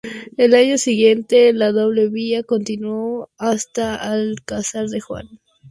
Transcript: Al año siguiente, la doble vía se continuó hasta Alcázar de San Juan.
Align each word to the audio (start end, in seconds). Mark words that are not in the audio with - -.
Al 0.35 0.55
año 0.55 0.79
siguiente, 0.79 1.53
la 1.53 1.71
doble 1.71 2.09
vía 2.09 2.39
se 2.39 2.45
continuó 2.45 3.29
hasta 3.37 3.93
Alcázar 3.93 4.85
de 4.87 4.99
San 4.99 4.99
Juan. 5.01 5.27